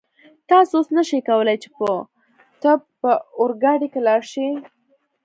[0.49, 1.91] تاسو اوس نشئ کولای چې بو
[2.61, 3.11] ته په
[3.41, 4.49] اورګاډي کې لاړ شئ.